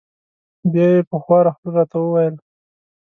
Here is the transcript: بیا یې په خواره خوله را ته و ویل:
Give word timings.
بیا 0.71 0.85
یې 0.93 1.01
په 1.09 1.17
خواره 1.23 1.51
خوله 1.55 1.73
را 1.77 1.83
ته 1.91 1.97
و 2.01 2.05
ویل: 2.13 2.35